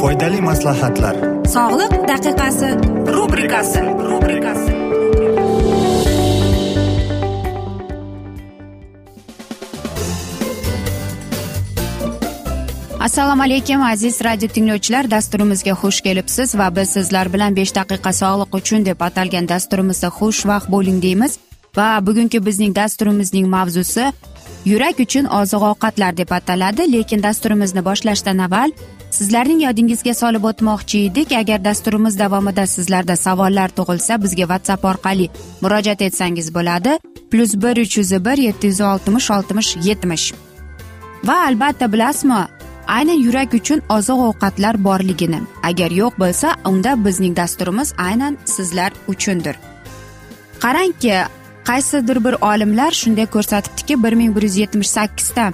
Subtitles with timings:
[0.00, 1.16] foydali maslahatlar.
[1.54, 2.68] Sog'liq daqiqasi
[3.14, 3.80] rubrikasi.
[4.10, 4.72] Rubrikasi.
[13.06, 15.10] Assalomu alaykum aziz radio tinglovchilar.
[15.10, 20.70] Dasturimizga xush kelibsiz va biz sizlar bilan besh daqiqa sog'liq uchun deb atalgan dasturimizda xushvaqt
[20.74, 21.38] bo'ling deymiz.
[21.78, 24.12] Va bugungi bizning dasturimizning mavzusi
[24.70, 26.82] yurak uchun oziq ovqatlar deb ataladi.
[26.92, 28.70] Lekin dasturimizni boshlashdan avval
[29.10, 31.32] sizlarning yodingizga solib o'tmoqchi edik.
[31.32, 35.28] Agar dasturimiz davomida sizlarda savollar tug'ilsa bizga whatsapp orqali
[35.60, 36.98] murojaat etsangiz bo'ladi.
[37.30, 40.32] Plyus bir uch yuz bir yetti yuz oltmish oltmish yetmish.
[41.24, 42.46] Va albatta bilasizmi
[42.86, 45.40] aynan yurak uchun oziq ovqatlar borligini.
[45.62, 49.56] Agar yo'q bo'lsa unda bizning dasturimiz aynan sizlar uchundir.
[50.60, 51.14] Qarangki
[51.68, 55.52] qaysidir bir olimlar shunday ko'rsatibdiki bir ming bir yuz yetmish sakkizta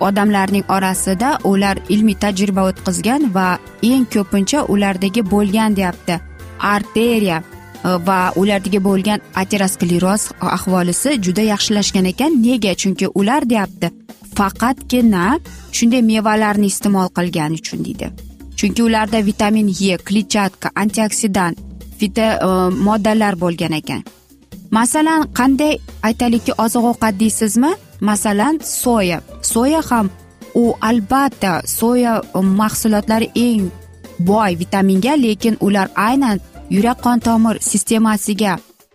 [0.00, 6.20] odamlarning orasida ular ilmiy tajriba o'tkazgan va eng ko'pincha ulardagi bo'lgan deyapti.
[6.60, 7.42] Arteriya
[7.84, 12.42] e, va ulardagi bo'lgan ateroskleroz ahvolisi juda yaxshilashgan ekan.
[12.42, 12.74] Nega?
[12.74, 13.90] Chunki ular deyapti
[14.38, 15.24] faqatgina
[15.72, 18.10] shunday mevalarni iste'mol qilgani uchun deydi.
[18.56, 21.58] Chunki ularda vitamin e kletchatka antioksidant
[22.00, 22.26] vita
[22.86, 24.02] moddalar bo'lgan ekan.
[24.70, 27.72] Masalan qanday aytaylikki oziq ovqat deysizmi?
[28.08, 29.18] Masalan soya.
[29.52, 30.06] Soya ham
[30.54, 33.70] u albatta soya e, mahsulotlari eng
[34.28, 36.38] boy vitaminga lekin ular aynan
[36.74, 38.52] yurak qon tomir sistemasiga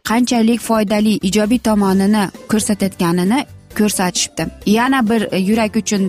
[0.08, 3.40] qanchalik foydali ijobiy tomonini ko'rsatayotganini
[3.78, 4.44] ko'rsatishibdi.
[4.66, 6.04] Yana bir yurak uchun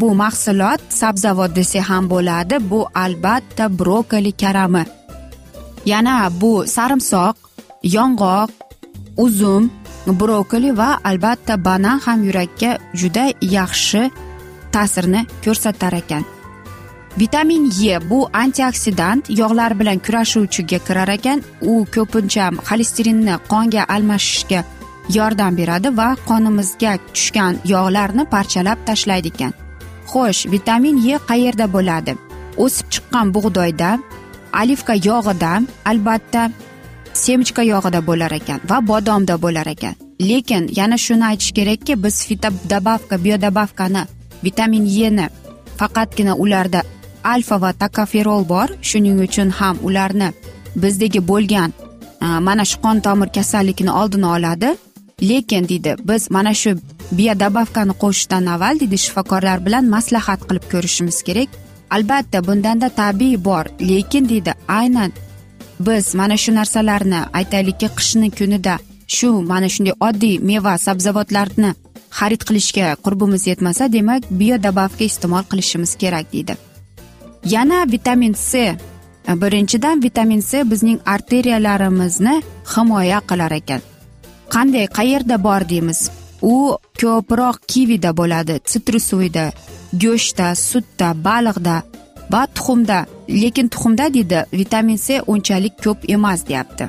[0.00, 2.56] bu mahsulot sabzavot desa ham bo'ladi.
[2.70, 4.84] Bu albatta brokoli karami.
[5.86, 7.36] Yana bu sarimsoq
[7.96, 8.50] yong'oq
[9.24, 9.70] uzum
[10.06, 14.10] brokoli va albatta banan ham yurakka juda yaxshi
[14.72, 16.24] ta'sirni ko'rsatar ekan.
[17.18, 21.42] Vitamin e bu antioksidant yog'lar bilan kurashuvchiga kirar ekan.
[21.60, 24.60] U ko'pincha xolesterinni qonga almashishga
[25.16, 29.52] yordam beradi va qonimizga tushgan yog'larni parchalab tashlaydi ekan.
[30.10, 32.12] Xo'sh vitamin e qayerda bo'ladi?
[32.64, 33.90] O'sib chiqqan bug'doyda
[34.60, 35.52] olivka yog'ida
[35.90, 36.42] albatta
[37.14, 39.94] semechka yog'ida bo'lar ekan va bodomda bo'lar ekan.
[40.20, 44.02] Lekin yana shuni aytish kerakki biz fitodobavka biodobavkani
[44.44, 45.26] vitamin eni
[45.78, 46.82] faqatgina ularda
[47.24, 48.68] alfa va tokoferol bor.
[48.88, 50.28] Shuning uchun ham ularni
[50.82, 51.70] bizdagi bo'lgan
[52.24, 54.70] e, mana shu qon tomir kasalligini oldini oladi.
[55.22, 56.70] Lekin deydi biz mana shu
[57.18, 61.48] biodobavkani qo'shishdan avval deydi shifokorlar bilan maslahat qilib ko'rishimiz kerak.
[61.90, 63.64] Albatta bundanda tabiiy bor.
[63.90, 65.10] Lekin deydi aynan
[65.86, 68.74] biz mana shu narsalarni aytaylikki qishni kunida
[69.16, 71.70] shu mana shunday oddiy meva sabzavotlarni
[72.18, 76.54] xarid qilishga qurbimiz yetmasa demak biodobavka iste'mol qilishimiz kerak deydi.
[77.54, 78.76] Yana vitamin c.
[79.42, 82.34] Birinchidan vitamin c bizning arteriyalarimizni
[82.72, 83.80] himoya qilar ekan.
[84.54, 86.00] Qanday qayerda bor deymiz?
[86.42, 86.56] U
[87.00, 89.44] ko'proq kivida bo'ladi sitrusovida
[90.02, 91.76] go'shtda sutda baliqda
[92.32, 92.98] va tuxumda
[93.28, 96.84] lekin tuxumda deydi vitamin c unchalik ko'p emas deyapti.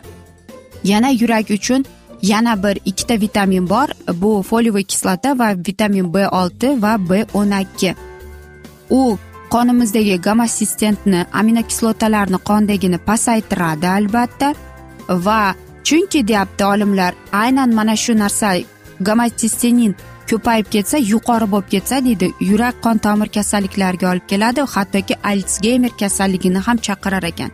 [0.84, 1.86] Yana yurak uchun
[2.22, 3.88] yana bir ikkita vitamin bor
[4.22, 7.95] bu foliyaviy kislota va vitamin b olti va b o'n ikki.
[8.90, 9.18] U
[9.54, 14.54] qonimizdagi gamosistentni aminokislotalarni qondagini pasaytiradi albatta.
[15.25, 18.50] Va chunki deyapti olimlar aynan mana shu narsa
[19.07, 19.95] gamatistinin
[20.30, 22.28] ko'payib ketsa yuqori bo'lib ketsa deydi.
[22.50, 27.52] Yurak qon tomir kasalliklariga olib keladi hattoki alsgeymer kasalligini ham chaqirar ekan.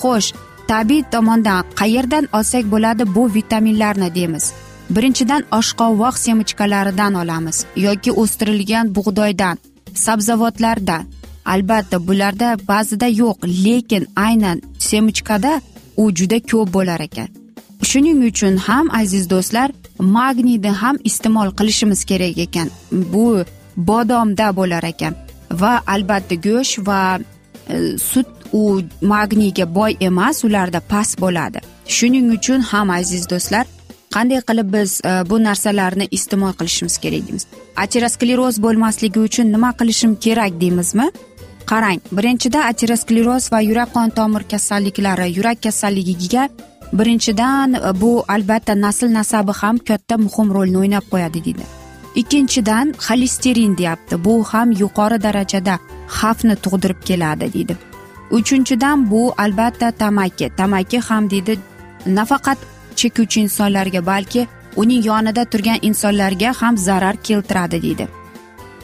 [0.00, 0.28] Xo'sh
[0.70, 4.52] tabiiy tomondan qayerdan olsak bo'ladi bu vitaminlarni deymiz.
[4.90, 9.56] Birinchidan oshqovoq semichkalaridan olamiz yoki o'stirilgan bug'doydan
[9.94, 11.02] sabzavotlardan
[11.44, 15.52] albatta bularda ba'zida yo'q lekin aynan semichkada
[15.96, 17.37] u juda ko'p bo'lar ekan.
[17.82, 22.68] Shuning uchun ham aziz do'stlar magniyni ham iste'mol qilishimiz kerak ekan.
[22.92, 23.44] Bu
[23.76, 25.14] bodomda bo'lar ekan.
[25.50, 27.76] Va albatta go'sht va e,
[28.10, 31.58] sut u magniyga boy emas ularda past bo'ladi.
[31.86, 33.64] Shuning uchun ham aziz do'stlar
[34.14, 37.46] qanday qilib biz e, bu narsalarni iste'mol qilishimiz kerak deymiz.
[37.84, 41.10] Ateroskleroz bo'lmasligi uchun nima qilishim kerak deymizmi?
[41.70, 46.48] Qarang birinchida ateroskleroz va yurak qon tomir kasalliklari yurak kasalligiga
[46.92, 51.64] birinchidan e, bu albatta nasl nasabi ham katta muhim rolni o'ynab qo'yadi deydi.
[52.20, 54.24] Ikkinchidan xolesterin deyapti.
[54.24, 55.78] Bu ham yuqori darajada
[56.18, 57.76] xavfni tug'dirib keladi deydi.
[58.30, 60.46] Uchinchidan bu albatta tamaki.
[60.56, 61.58] Tamaki ham deydi
[62.06, 62.58] nafaqat
[62.96, 64.46] chekuvchi insonlarga balki
[64.76, 68.08] uning yonida turgan insonlarga ham zarar keltiradi deydi.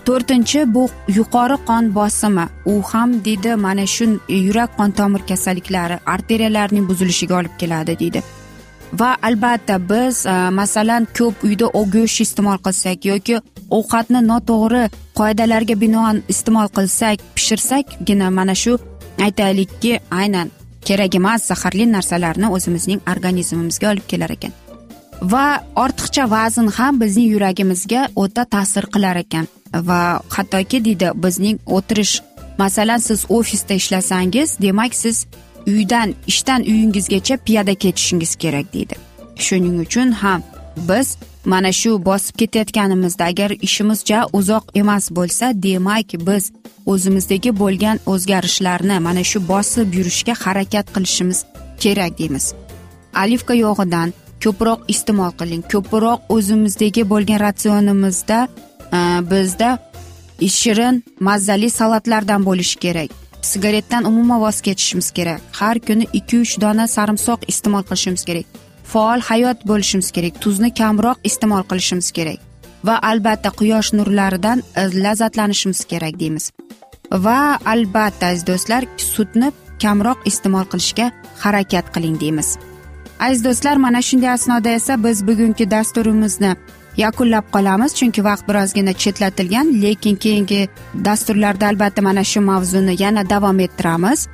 [0.08, 0.84] To'rtinchi bu
[1.18, 2.46] yuqori qon bosimi.
[2.72, 8.22] U ham deydi mana shu yurak qon tomir kasalliklari arteriyalarning buzilishiga olib keladi deydi
[9.00, 13.36] va albatta biz e, masalan ko'p uyda go'sht iste'mol qilsak yoki
[13.78, 14.82] ovqatni noto'g'ri
[15.20, 18.72] qoidalarga binoan iste'mol qilsak pishirsakgina mana shu
[19.26, 20.48] aytaylikki aynan
[20.88, 24.52] kerak emas zaharli narsalarni o'zimizning organizmimizga olib kelar ekan.
[25.32, 25.46] Va
[25.84, 29.46] ortiqcha vazn ham bizning yuragimizga o'ta ta'sir qilar ekan.
[29.88, 32.20] Va hattoki deydi bizning o'tirish
[32.58, 35.26] masalan siz ofisda ishlasangiz demak siz
[35.66, 38.94] uydan ishdan uyingizgacha piyoda ketishingiz kerak deydi.
[39.36, 40.42] Shuning uchun ham
[40.88, 46.52] biz mana shu bosib ketayotganimizda agar ishimiz ja uzoq emas bo'lsa demak biz
[46.86, 51.44] o'zimizdagi bo'lgan o'zgarishlarni mana shu bosib yurishga harakat qilishimiz
[51.82, 52.54] kerak deymiz.
[53.24, 54.12] Olivka yog'idan
[54.44, 58.38] ko'proq iste'mol qiling ko'proq o'zimizdagi bo'lgan ratsionimizda
[58.92, 59.78] Э, bizda
[60.40, 63.10] shirin mazali salatlardan bo'lishi kerak.
[63.42, 65.40] Sigaretdan umuman voz kechishimiz kerak.
[65.52, 68.46] Har kuni ikki uch dona sarimsoq iste'mol qilishimiz kerak.
[68.84, 70.40] Faol hayot bo'lishimiz kerak.
[70.40, 72.38] Tuzni kamroq iste'mol qilishimiz kerak.
[72.84, 76.50] Va albatta quyosh nurlaridan e, lazzatlanishimiz kerak deymiz.
[77.12, 79.52] Va albatta aziz do'stlar sutni
[79.82, 81.10] kamroq iste'mol qilishga
[81.44, 82.48] harakat qiling deymiz.
[83.20, 86.56] Aziz do'stlar mana shunday asnoda esa biz bugungi dasturimizni
[86.96, 90.68] yakunlab qolamiz chunki vaqt birozgina chetlatilgan lekin keyingi
[91.04, 94.28] dasturlarda albatta mana shu mavzuni yana davom ettiramiz.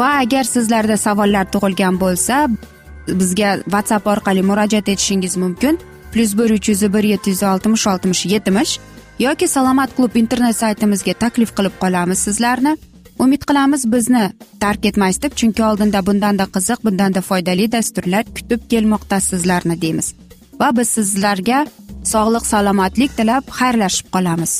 [0.00, 2.34] Va agar sizlarda savollar tug'ilgan bo'lsa
[3.20, 5.78] bizga whatsapp orqali murojaat etishingiz mumkin.
[6.12, 8.78] Plyus bir uch yuz bir yetti yuz oltmish oltmish yetmish
[9.18, 12.76] yoki salomat klub internet saytimizga taklif qilib qolamiz sizlarni.
[13.18, 19.20] Umid qilamiz bizni tark etmaysiz deb chunki oldinda bundanda qiziq bundanda foydali dasturlar kutib kelmoqda
[19.20, 20.14] sizlarni deymiz.
[20.60, 21.66] Va biz sizlarga
[22.12, 24.54] sog'lik salomatlik tilab xayrlashib qolamiz.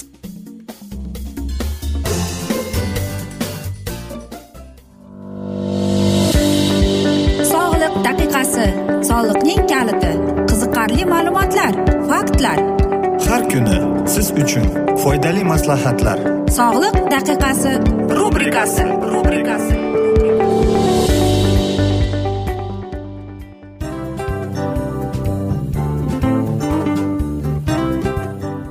[9.11, 10.11] Soliqning kaliti
[10.49, 11.73] qiziqarli ma'lumotlar
[12.11, 12.59] faktlar.
[13.29, 13.79] Har kuni
[14.15, 14.67] siz uchun
[15.03, 16.19] foydali maslahatlar.
[16.59, 17.73] Sog'liq daqiqasi
[18.19, 19.77] rubrikasi rubrikasi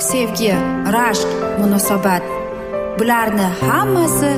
[0.00, 0.52] sevgi
[0.96, 2.22] rashq munosabat.
[2.98, 4.30] Bularni hammasi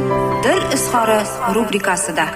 [0.45, 1.21] dil izhori
[1.55, 2.27] rubrikasida.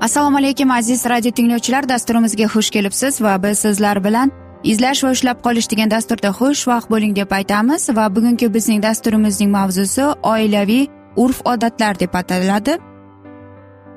[0.00, 1.88] Assalomu alaykum aziz radio tinglovchilar.
[1.88, 4.30] Dasturimizga xush kelibsiz va biz sizlar bilan
[4.62, 9.50] izlash va ushlab qolish degan dasturda xush vaqt bo'ling deb aytamiz va bugungi bizning dasturimizning
[9.50, 12.78] mavzusi oilaviy urf odatlar deb ataladi.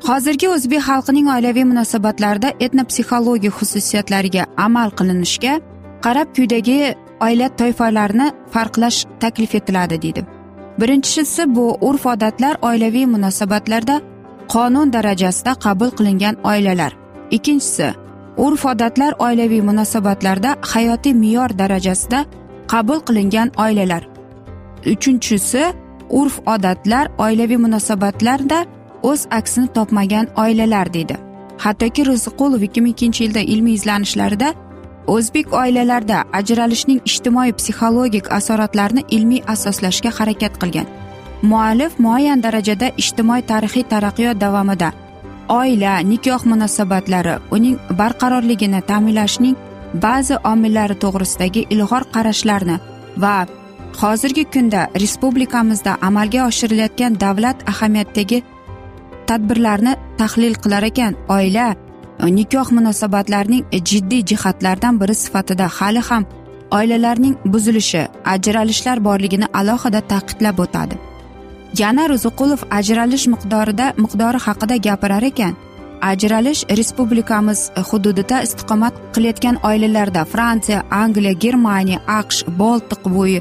[0.07, 5.53] Hozirgi o'zbek xalqining oilaviy munosabatlarida etnopsixologik xususiyatlariga amal qilinishga
[6.05, 10.21] qarab quyidagi oila toifalarini farqlash taklif etiladi deydi.
[10.79, 13.95] Birinchisi bu urf odatlar oilaviy munosabatlarda
[14.53, 16.91] qonun darajasida qabul qilingan oilalar.
[17.31, 17.87] Ikkinchisi
[18.37, 22.25] urf odatlar oilaviy munosabatlarda hayotiy me'yor darajasida
[22.67, 24.03] qabul qilingan oilalar.
[24.93, 25.63] Uchinchisi
[26.09, 28.65] urf odatlar oilaviy munosabatlarda
[29.03, 31.15] o'z aksini topmagan oilalar deydi
[31.65, 34.53] hattoki ro'ziqulov ikki ming ikkinchi yilda ilmiy izlanishlarida
[35.15, 40.87] o'zbek oilalarida ajralishning ijtimoiy psixologik asoratlarini ilmiy asoslashga harakat qilgan.
[41.41, 44.89] Muallif muayyan darajada ijtimoiy tarixiy taraqqiyot davomida
[45.59, 49.55] oila nikoh munosabatlari uning barqarorligini ta'minlashning
[50.05, 52.75] ba'zi omillari to'g'risidagi ilg'or qarashlarni
[53.23, 53.35] va
[54.01, 58.43] hozirgi kunda respublikamizda amalga oshirilayotgan davlat ahamiyatidagi
[59.29, 61.13] tadbirlarni tahlil qilar ekan.
[61.35, 66.25] Oila e, nikoh munosabatlarining e, jiddiy jihatlaridan biri sifatida hali ham
[66.77, 70.95] oilalarning buzilishi ajralishlar borligini alohida ta'kidlab o'tadi.
[71.81, 75.53] Yana ruziqulov ajralish miqdorida miqdori haqida gapirar ekan.
[76.11, 83.39] Ajralish respublikamiz e, hududida istiqomat qilayotgan oilalarda fransiya angliya germaniya aqsh boltiq bo'yi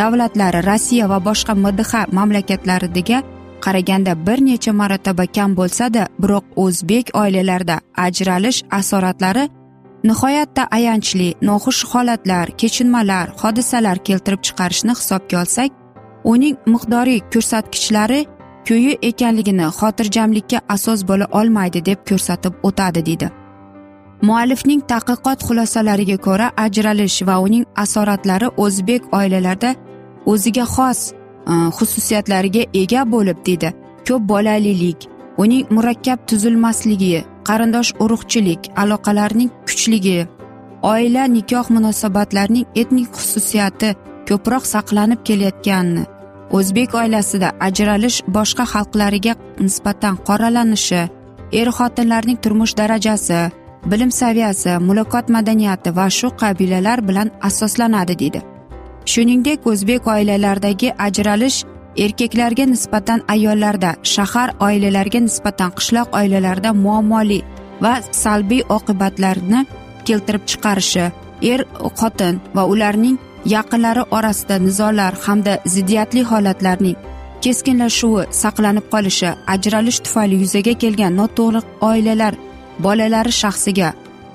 [0.00, 3.18] davlatlari rossiya va boshqa mdh mamlakatlaridagi
[3.64, 7.76] qaraganda bir necha marotaba kam bo'lsada biroq o'zbek oilalarida
[8.06, 9.44] ajralish asoratlari
[10.08, 15.70] nihoyatda ayanchli noxush holatlar kechinmalar hodisalar keltirib chiqarishni hisobga olsak
[16.32, 18.20] uning miqdoriy ko'rsatkichlari
[18.68, 23.28] ko'yi ekanligini xotirjamlikka asos bo'la olmaydi deb ko'rsatib o'tadi deydi.
[24.28, 29.70] Muallifning tadqiqot xulosalariga ko'ra ajralish va uning asoratlari o'zbek oilalarida
[30.32, 31.00] o'ziga xos
[31.50, 33.70] Э, xususiyatlariga ega bo'lib deydi
[34.08, 35.06] ko'p bolalilik
[35.42, 40.18] uning murakkab tuzilmasligi qarindosh urug'chilik aloqalarning kuchligi
[40.92, 43.90] oila nikoh munosabatlarining etnik xususiyati
[44.28, 46.04] ko'proq saqlanib kelayotganini
[46.58, 49.34] o'zbek oilasida ajralish boshqa xalqlariga
[49.66, 51.02] nisbatan qoralanishi
[51.60, 53.40] er xotinlarning turmush darajasi
[53.90, 58.46] bilim saviyasi muloqot madaniyati va shu qabilalar bilan asoslanadi deydi
[59.12, 61.64] shuningdek o'zbek oilalaridagi ajralish
[62.04, 67.40] erkaklarga nisbatan ayollarda shahar oilalariga nisbatan qishloq oilalarida muammoli
[67.84, 69.60] va salbiy oqibatlarni
[70.06, 71.06] keltirib chiqarishi
[71.52, 71.60] er
[72.00, 73.16] xotin va ularning
[73.54, 76.96] yaqinlari orasida nizolar hamda ziddiyatli holatlarning
[77.44, 82.34] keskinlashuvi saqlanib qolishi ajralish tufayli yuzaga kelgan noto'g'ri oilalar
[82.84, 83.88] bolalari shaxsiga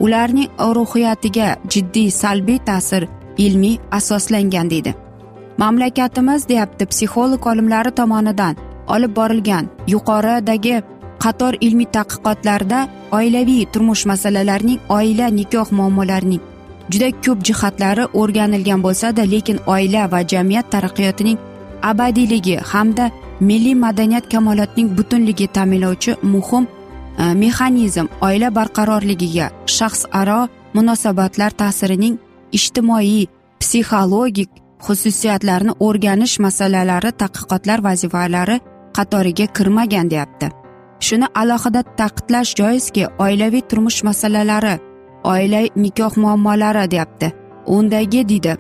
[0.06, 3.04] ularning ruhiyatiga jiddiy salbiy ta'sir
[3.38, 4.96] ilmiy asoslangan deydi.
[5.58, 8.56] Mamlakatimiz deyapti psixolog olimlari tomonidan
[8.88, 10.82] olib borilgan yuqoridagi
[11.24, 12.80] qator ilmiy tadqiqotlarda
[13.18, 16.42] oilaviy turmush masalalarining oila nikoh muammolarining
[16.92, 21.38] juda ko'p jihatlari o'rganilgan bo'lsada lekin oila va jamiyat taraqqiyotining
[21.92, 23.06] abadiyligi hamda
[23.50, 26.64] milliy madaniyat kamolotining butunligi ta'minlovchi muhim
[27.22, 30.42] e, mexanizm oila barqarorligiga shaxsaro
[30.76, 32.16] munosabatlar ta'sirining
[32.58, 33.26] ijtimoiy
[33.62, 34.52] psixologik
[34.86, 38.58] xususiyatlarni o'rganish masalalari tadqiqotlar vazifalari
[38.98, 40.48] qatoriga kirmagan deyapti.
[41.06, 44.76] Shuni alohida ta'kidlash joizki oilaviy turmush masalalari
[45.32, 47.28] oila nikoh muammolari deyapti.
[47.76, 48.54] Undagi deydi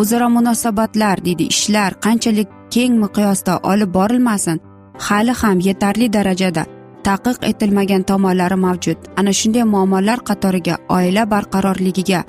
[0.00, 4.62] o'zaro munosabatlar deydi ishlar qanchalik keng miqyosda olib borilmasin
[5.06, 6.62] hali ham yetarli darajada
[7.06, 8.98] taqiq etilmagan tomonlari mavjud.
[9.18, 12.20] Ana shunday muammolar qatoriga oila barqarorligiga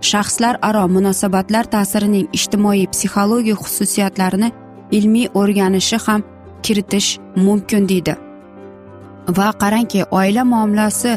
[0.00, 4.48] shaxslararo munosabatlar ta'sirining ijtimoiy psixologik xususiyatlarini
[4.96, 6.22] ilmiy o'rganishi ham
[6.62, 8.14] kiritish mumkin deydi.
[9.36, 11.12] Va qarangki oila muomalasi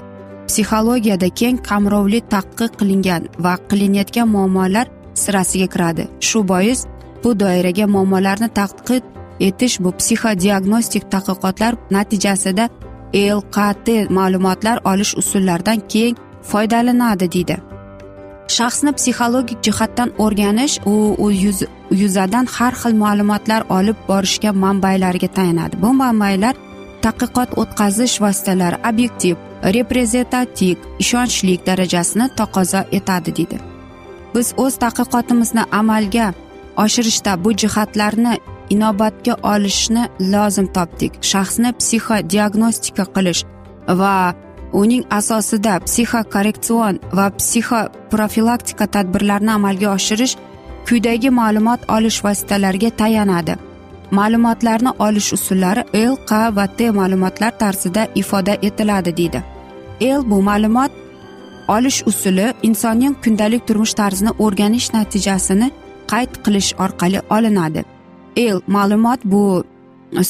[0.48, 4.88] psixologiyada keng qamrovli tadqiq qilingan va qilinayotgan muammolar
[5.24, 6.04] sirasiga kiradi.
[6.28, 6.80] Shu bois
[7.24, 9.04] bu doiraga muammolarni tadqiq
[9.48, 12.66] etish bu psixodiagnostik tadqiqotlar natijasida
[13.38, 13.88] lqt
[14.18, 16.16] ma'lumotlar olish usullaridan keng
[16.50, 17.58] foydalanadi deydi.
[18.48, 21.64] Shaxsni psixologik jihatdan o'rganish u u yuz
[22.02, 25.76] yuzadan har xil ma'lumotlar olib borishga manbalarga tayanadi.
[25.84, 26.56] Bu manbalar
[27.06, 29.36] tadqiqot o'tkazish vositalari obyektiv
[29.76, 33.58] reprezentativ ishonchlik darajasini taqozo etadi deydi.
[34.36, 36.28] Biz o'z tadqiqotimizni amalga
[36.84, 38.34] oshirishda bu jihatlarni
[38.70, 41.14] inobatga olishni lozim topdik.
[41.32, 43.42] Shaxsni psixodiagnostika qilish
[44.00, 44.16] va
[44.82, 50.36] uning asosida psixokorrektsion va psixoprofilaktika tadbirlarini amalga oshirish
[50.88, 53.56] quyidagi ma'lumot olish vositalariga tayanadi.
[54.18, 59.40] Ma'lumotlarni olish usullari l q va t ma'lumotlar tarzida ifoda etiladi deydi.
[60.02, 60.92] L bu ma'lumot
[61.76, 65.68] olish usuli insonning kundalik turmush tarzini o'rganish natijasini
[66.12, 67.82] qayd qilish orqali olinadi.
[68.56, 69.44] L ma'lumot bu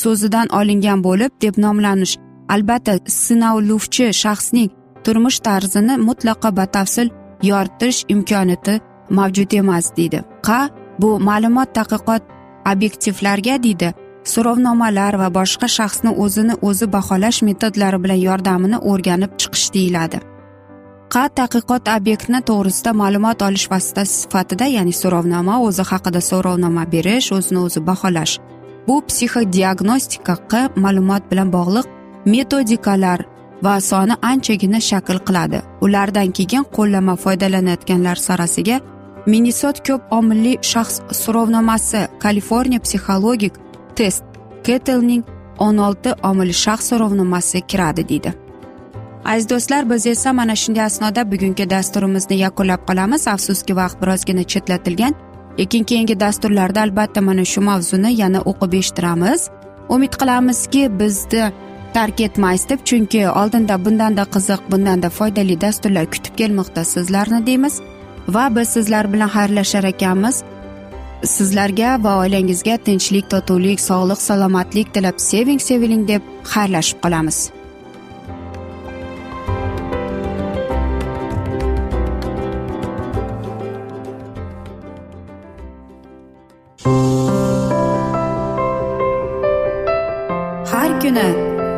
[0.04, 2.14] so'zidan olingan bo'lib deb nomlanish
[2.50, 4.70] albatta sinovluvchi shaxsning
[5.04, 7.10] turmush tarzini mutlaqo batafsil
[7.50, 10.20] yoritish imkoniyati mavjud emas deydi.
[10.48, 10.70] Qa
[11.02, 12.24] bu ma'lumot tadqiqot
[12.72, 13.90] obyektivlarga deydi
[14.34, 20.20] so'rovnomalar va boshqa shaxsni o'zini o'zi baholash metodlari bilan yordamini o'rganib chiqish deyiladi.
[21.14, 27.60] Qa tadqiqot obyektni to'g'risida ma'lumot olish vositasi sifatida ya'ni so'rovnoma o'zi haqida so'rovnoma berish o'zini
[27.66, 28.34] o'zi baholash.
[28.88, 31.88] Bu psixodiagnostika q ma'lumot bilan bog'liq
[32.26, 33.26] metodikalar
[33.64, 35.62] va soni anchagina shakl qiladi.
[35.86, 38.78] Ulardan keyin qo'llanma foydalanayotganlar sarasiga
[39.32, 43.54] minnesot ko'p omilli shaxs so'rovnomasi kaliforniya psixologik
[43.98, 44.24] test
[44.68, 45.24] ketlning
[45.66, 48.34] o'n olti omilli shaxs so'rovnomasi kiradi deydi.
[49.26, 53.28] Aziz do'stlar biz esa mana shunday asnoda bugungi dasturimizni yakunlab qolamiz.
[53.28, 55.14] Afsuski vaqt birozgina chetlatilgan.
[55.60, 59.42] Lekin keyingi dasturlarda albatta mana shu mavzuni yana o'qib eshittiramiz.
[59.90, 61.44] Umid qilamizki bizni
[61.94, 67.82] tark etmaysiz deb chunki oldinda bundanda qiziq bundanda foydali dasturlar kutib kelmoqda sizlarni deymiz.
[68.28, 70.44] Va biz sizlar bilan xayrlashar ekanmiz.
[71.24, 76.22] Sizlarga va oilangizga tinchlik totuvlik sog'lik salomatlik tilab seving seviling deb
[76.54, 77.50] xayrlashib qolamiz.
[90.72, 91.53] Har kuni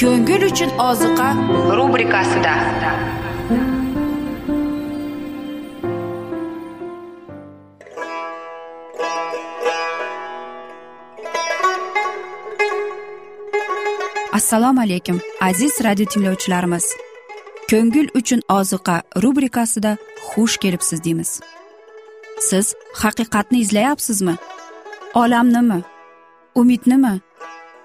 [0.00, 1.28] ko'ngil uchun oziqa
[1.78, 2.54] rubrikasida.
[14.32, 16.86] Assalomu alaykum aziz radio tinglovchilarimiz.
[17.70, 19.96] Ko'ngil uchun oziqa rubrikasida
[20.28, 21.40] xush kelibsiz deymiz.
[22.40, 24.34] Siz haqiqatni izlayapsizmi?
[25.14, 25.82] Olamnimi?
[26.54, 27.27] Umidnimi?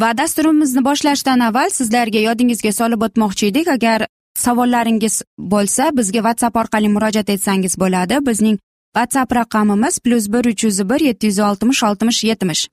[0.00, 3.68] Va dasturimizni boshlashdan avval sizlarga yodingizga solib o'tmoqchi edik.
[3.68, 4.06] Agar
[4.44, 8.26] savollaringiz bo'lsa bizga whatsapp orqali murojaat etsangiz bo'ladi.
[8.28, 8.58] Bizning
[8.96, 12.68] whatsapp raqamimiz plyus bir uch yuz bir yetti yuz oltmish oltmish yetmish.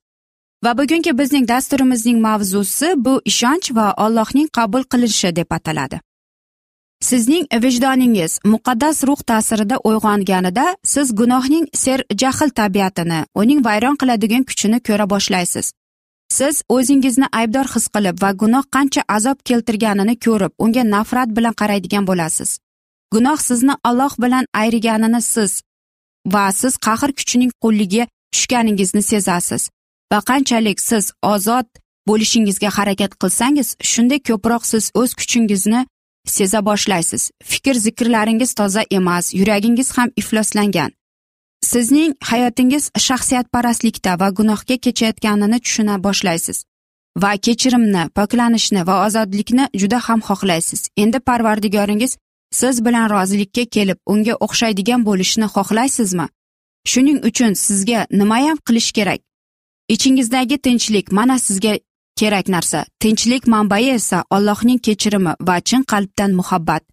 [0.64, 6.00] Va bugungi bizning dasturimizning mavzusi bu ishonch va allohning qabul qilinishi deb ataladi.
[7.02, 15.10] Sizning vijdoningiz muqaddas ruh ta'sirida uyg'onganida siz gunohning serjahl tabiatini uning vayron qiladigan kuchini ko'ra
[15.10, 15.72] boshlaysiz.
[16.38, 22.08] Siz o'zingizni aybdor his qilib va gunoh qancha azob keltirganini ko'rib unga nafrat bilan qaraydigan
[22.10, 22.50] bo'lasiz.
[23.14, 25.52] Gunoh sizni alloh bilan ayriganini siz
[26.34, 29.70] va siz qahr kuchining qulligiga tushganingizni sezasiz.
[30.12, 31.68] Va qanchalik siz ozod
[32.08, 35.82] bo'lishingizga harakat qilsangiz shunday ko'proq siz o'z kuchingizni
[36.36, 37.32] seza boshlaysiz.
[37.52, 40.92] Fikr zikrlaringiz toza emas yuragingiz ham ifloslangan.
[41.62, 46.64] Sizning hayotingiz shaxsiyatparastlikda va gunohga kechayotganini tushuna boshlaysiz.
[47.18, 50.90] Va kechirimni poklanishni va ozodlikni juda ham xohlaysiz.
[50.98, 52.18] Endi parvardigoringiz
[52.52, 56.28] siz bilan rozilikka kelib unga o'xshaydigan bo'lishni xohlaysizmi?
[56.92, 59.20] Shuning uchun sizga nimayam qilish kerak?
[59.94, 61.74] Ichingizdagi tinchlik mana sizga
[62.20, 62.86] kerak narsa.
[63.00, 66.84] Tinchlik manbai esa allohning kechirimi va chin qalbdan muhabbat.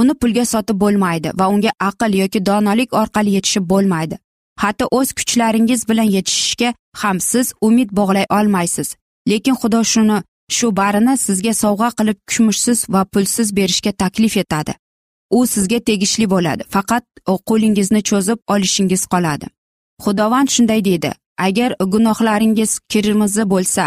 [0.00, 4.16] Uni pulga sotib bo'lmaydi va unga aql yoki donolik orqali yetishib bo'lmaydi.
[4.62, 8.88] Hatto o'z kuchlaringiz bilan yetishishga ham siz umid bog'lay olmaysiz.
[9.30, 10.18] Lekin xudo shuni
[10.56, 14.74] shu barini sizga sovg'a qilib kumushsiz va pulsiz berishga taklif etadi.
[15.30, 17.04] U sizga tegishli bo'ladi faqat
[17.48, 19.46] qo'lingizni cho'zib olishingiz qoladi.
[20.04, 21.10] Xudovand shunday deydi
[21.46, 23.84] agar gunohlaringiz kirmizi bo'lsa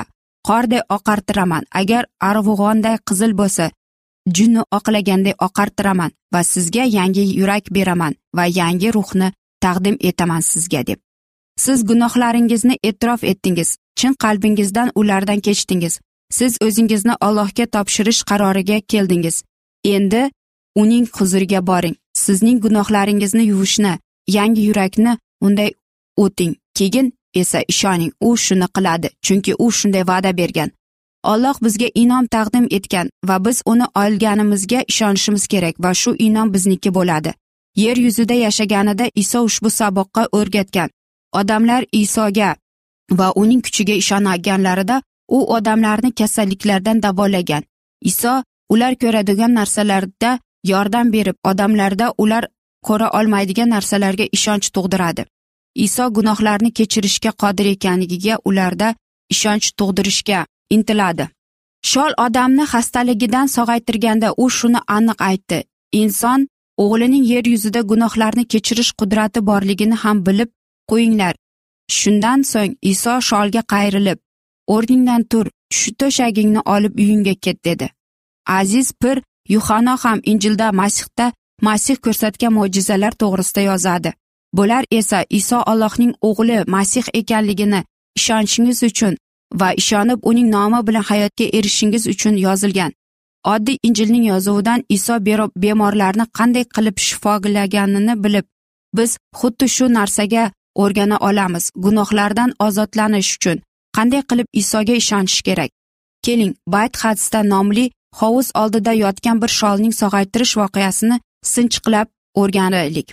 [0.48, 1.64] qorday oqartiraman.
[1.82, 3.72] Agar arg'ug'onday qizil bo'lsa
[4.28, 11.00] junni oqlaganday oqartiraman va sizga yangi yurak beraman va yangi ruhni taqdim etaman sizga deb.
[11.58, 16.00] Siz gunohlaringizni e'tirof etdingiz chin qalbingizdan ulardan kechdingiz.
[16.32, 19.44] Siz o'zingizni allohga topshirish qaroriga keldingiz.
[19.84, 20.32] Endi
[20.76, 21.96] uning huzuriga boring.
[22.14, 23.94] Sizning gunohlaringizni yuvishni
[24.28, 25.72] yangi yurakni unday
[26.18, 26.56] o'ting.
[26.78, 30.70] Keyin esa ishoning u shuni qiladi chunki u shunday va'da bergan.
[31.24, 36.94] Olloh bizga inom taqdim etgan va biz uni olganimizga ishonishimiz kerak va shu inom bizniki
[36.94, 37.34] bo'ladi.
[37.76, 40.90] Yer yuzida yashaganida iso ushbu saboqqa o'rgatgan.
[41.34, 42.56] Odamlar isoga
[43.12, 47.64] va uning kuchiga ishonganlarida u odamlarni kasalliklardan davolagan
[48.02, 52.48] iso ular ko'radigan narsalarda yordam berib odamlarda ular
[52.88, 55.26] ko'ra olmaydigan narsalarga ishonch tug'diradi.
[55.76, 58.96] Iso gunohlarni kechirishga qodir ekanligiga ularda
[59.30, 61.26] ishonch tug'dirishga intiladi.
[61.92, 65.60] Shol odamni xastaligidan sog'aytirganda u shuni aniq aytdi.
[66.02, 66.48] Inson
[66.84, 70.50] o'g'lining yer yuzida gunohlarni kechirish qudrati borligini ham bilib
[70.92, 71.36] qo'yinglar.
[72.00, 74.20] Shundan so'ng iso sholga qayrilib
[74.76, 75.46] o'rningdan tur
[75.78, 77.88] shu to'shagingni olib uyingga ket dedi.
[78.60, 79.18] Aziz pir
[79.56, 81.26] yuhano ham injilda masihda
[81.68, 84.14] masih ko'rsatgan mo'jizalar to'g'risida yozadi.
[84.58, 87.82] Bular esa iso allohning o'g'li masih ekanligini
[88.20, 89.14] ishonchingiz uchun
[89.54, 92.92] va ishonib uning nomi bilan hayotga erishishingiz uchun yozilgan.
[93.54, 95.16] Oddiy injilning yozuvidan iso
[95.64, 98.46] bemorlarni qanday qilib shifolaganini bilib
[98.98, 103.58] biz xuddi shu narsaga o'rgana olamiz gunohlardan ozodlanish uchun.
[103.98, 105.72] Qanday qilib isoga ishonish kerak?
[106.26, 107.86] Keling bayt hadisda nomli
[108.20, 111.20] hovuz oldida yotgan bir sholning sog'aytirish voqeasini
[111.54, 112.08] sinchiqlab
[112.42, 113.08] o'rganaylik.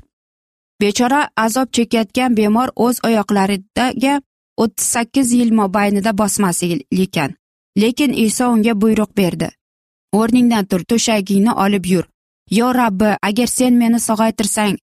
[0.80, 4.14] Bechora azob chekayotgan bemor o'z oyoqlaridagi
[4.56, 7.34] o'ttiz sakkiz yil mobaynida bosmas ekan.
[7.78, 9.48] Lekin iso unga buyruq berdi.
[10.12, 12.04] O'rningdan tur to'shagingni olib yur.
[12.50, 14.76] Yo rabbi agar sen meni sog'aytirsang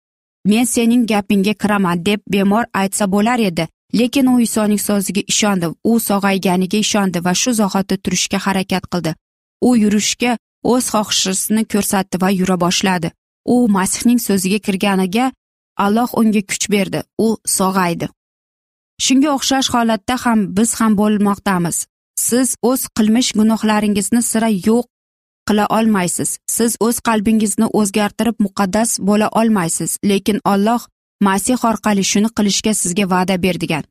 [0.45, 3.67] men sening gapingga kiraman deb bemor aytsa bo'lar edi.
[3.99, 9.11] Lekin u isoning so'ziga ishondi u sog'ayganiga ishondi va shu zahoti turishga harakat qildi.
[9.67, 10.37] U yurishga
[10.71, 13.11] o'z xohishisini ko'rsatdi va yura boshladi.
[13.53, 15.31] U masihning so'ziga kirganiga
[15.85, 18.07] alloh unga kuch berdi u sog'aydi.
[19.05, 21.77] Shunga o'xshash holatda ham biz ham bo'lmoqdamiz.
[22.27, 24.85] Siz o'z qilmish gunohlaringizni sira yo'q
[25.47, 26.29] qila olmaysiz.
[26.55, 29.97] Siz o'z qalbingizni o'zgartirib muqaddas bo'la olmaysiz.
[30.09, 30.81] Lekin olloh
[31.27, 33.83] masih orqali shuni qilishga sizga va'da berdigan.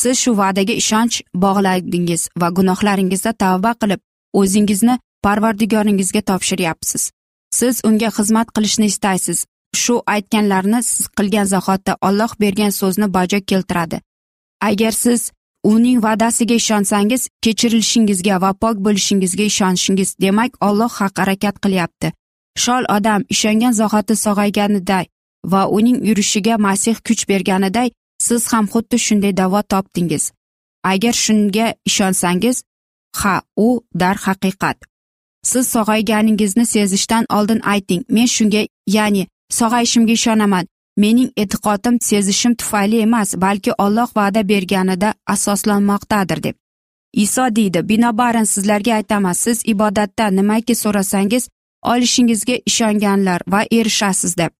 [0.00, 4.00] Siz shu va'daga ishonch bog'ladingiz va gunohlaringizda tavba qilib
[4.40, 7.02] o'zingizni parvardigoringizga topshiryapsiz.
[7.58, 9.38] Siz unga xizmat qilishni istaysiz.
[9.82, 14.00] Shu aytganlarni siz qilgan zahoti olloh bergan so'zni bajo keltiradi.
[14.60, 15.30] Agar siz
[15.64, 22.12] uning va'dasiga ishonsangiz kechirilishingizga va pok bo'lishingizga ishonishingiz demak olloh haq harakat qilyapti.
[22.56, 25.04] Shol odam ishongan zahoti sog'ayganiday
[25.44, 30.24] va uning yurishiga masih kuch berganiday siz ham xuddi shunday davo topdingiz.
[30.84, 32.62] Agar shunga ishonsangiz
[33.20, 33.68] ha u
[34.00, 34.78] darhaqiqat.
[35.42, 39.26] Siz sog'ayganingizni sezishdan oldin ayting men shunga ya'ni
[39.58, 40.64] sog'ayishimga ishonaman.
[41.02, 46.56] Mening e'tiqodim sezishim tufayli emas balki olloh va'da berganida asoslanmoqdadir deb.
[47.24, 51.48] Iso deydi binobarin sizlarga aytaman siz ibodatda nimaki so'rasangiz
[51.82, 54.50] olishingizga ishonganlar va erishasiz deb.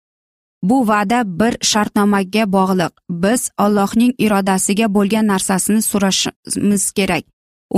[0.63, 2.93] Bu va'da bir shartnomaga bog'liq.
[3.11, 7.25] Biz ollohning irodasiga bo'lgan narsasini so'rashimiz kerak.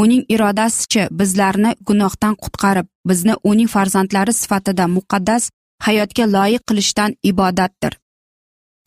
[0.02, 5.50] Uning irodasichi bizlarni gunohdan qutqarib bizni uning farzandlari sifatida muqaddas
[5.86, 7.99] hayotga loyiq qilishdan ibodatdir.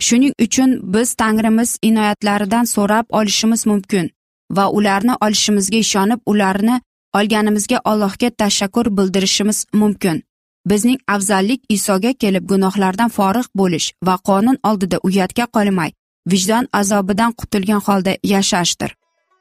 [0.05, 4.05] Shuning uchun biz tangrimiz inoyatlaridan so'rab olishimiz mumkin
[4.57, 6.75] va ularni olishimizga ishonib ularni
[7.17, 10.23] olganimizga allohga tashakkur bildirishimiz mumkin.
[10.69, 15.91] Bizning afzallik isoga kelib gunohlardan forig' bo'lish va qonun oldida uyatga qolmay
[16.31, 18.91] vijdon azobidan qutulgan holda yashashdir.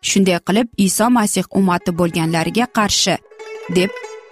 [0.08, 3.14] Shunday qilib iso masih ummati bo'lganlariga qarshi
[3.76, 3.90] deb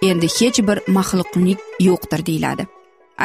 [0.09, 2.63] endi hech bir maxluqlik yo'qdir deyiladi.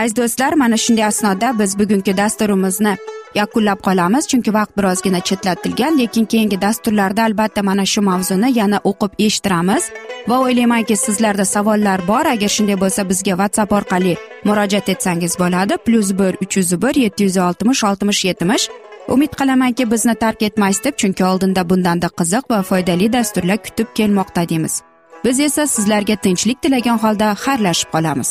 [0.01, 2.97] Aziz do'stlar mana shunday asnoda biz bugungi dasturimizni
[3.35, 4.25] yakunlab qolamiz.
[4.31, 9.85] Chunki vaqt birozgina chetlatilgan lekin keyingi dasturlarda albatta mana shu mavzuni yana o'qib eshittiramiz.
[10.29, 12.25] Va o'ylaymanki sizlarda savollar bor.
[12.35, 15.75] Agar shunday bo'lsa bizga whatsapp orqali murojaat etsangiz bo'ladi.
[15.87, 18.69] Plyus bir uch yuz bir yetti yuz oltmish oltmish yetmish.
[19.09, 24.49] Umid qilamanki bizni tark etmaysiz deb chunki oldinda bundanda qiziq va foydali dasturlar kutib kelmoqda
[24.49, 24.83] deymiz.
[25.25, 28.31] Biz esa sizlarga tinchlik tilagan holda xayrlashib qolamiz.